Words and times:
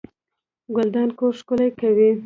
ګلدان 0.75 1.09
کور 1.17 1.33
ښکلی 1.39 1.69
کوي 1.79 2.09